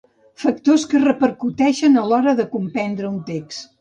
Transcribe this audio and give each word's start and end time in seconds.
Factors 0.43 0.85
que 0.93 1.01
repercuteixen 1.03 1.99
a 2.03 2.07
l'hora 2.13 2.35
de 2.41 2.47
comprendre 2.55 3.13
un 3.15 3.21
text. 3.33 3.69